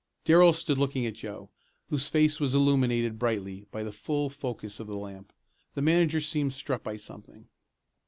[0.25, 1.51] Darrell stood looking at Joe,
[1.89, 5.31] whose face was illuminated brightly by the full focus of the lamp.
[5.75, 7.49] The manager seemed struck by something.